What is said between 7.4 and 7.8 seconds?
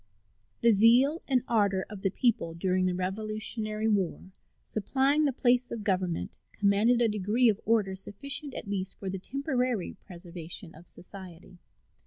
of